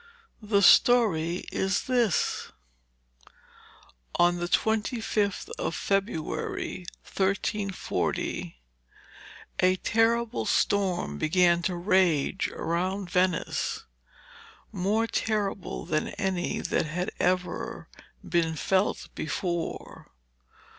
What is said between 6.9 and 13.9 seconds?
1340 a terrible storm began to rage around Venice,